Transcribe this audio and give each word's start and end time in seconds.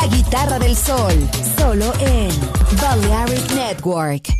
La 0.00 0.06
guitarra 0.06 0.58
del 0.58 0.74
sol, 0.74 1.12
solo 1.58 1.92
en 2.00 2.30
Balearic 2.80 3.50
Network. 3.52 4.39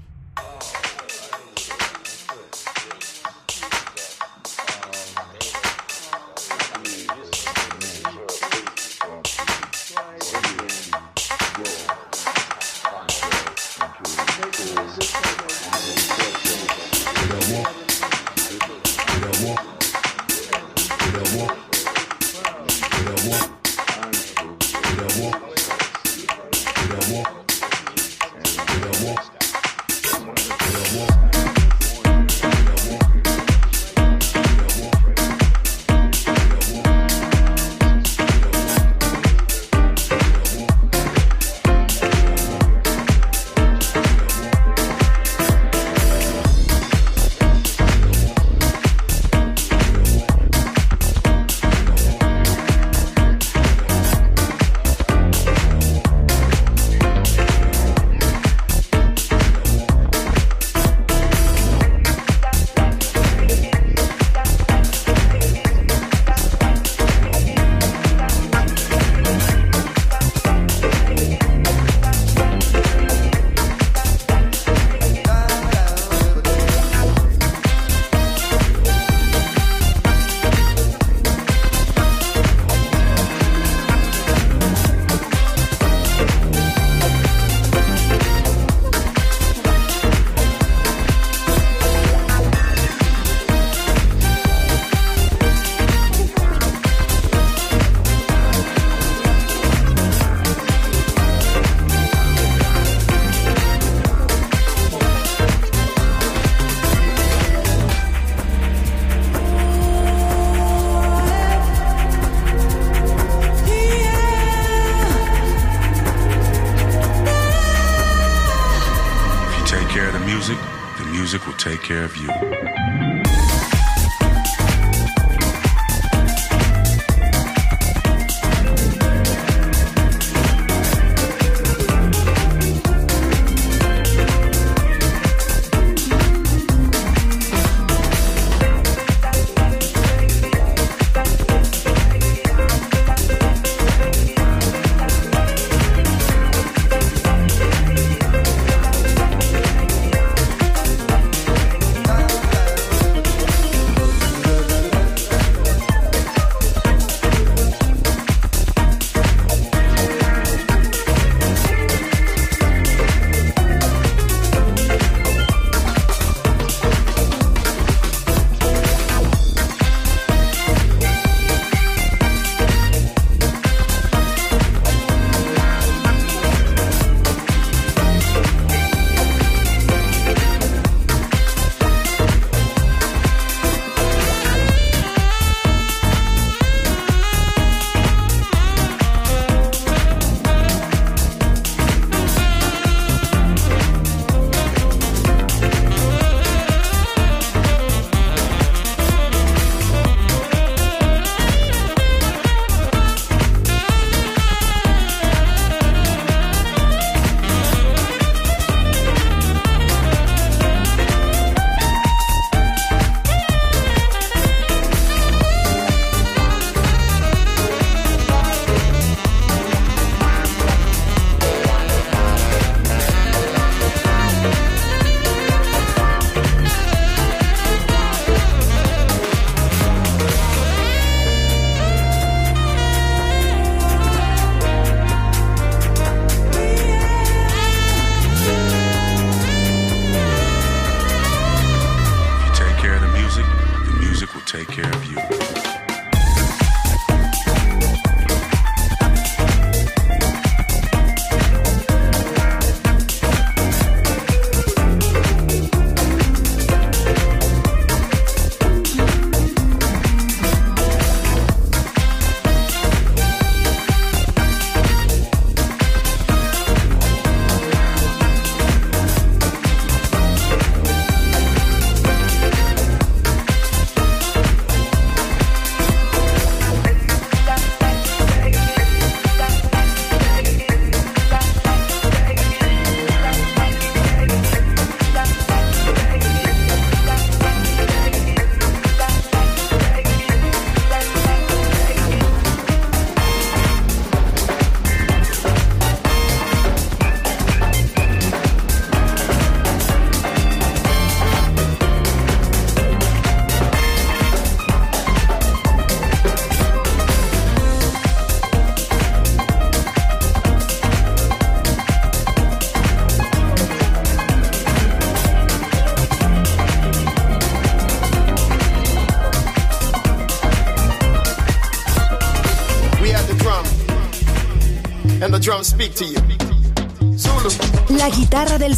music 121.31 121.47
will 121.47 121.55
take 121.55 121.81
care 121.81 122.03
of 122.03 122.17
you. 122.17 123.10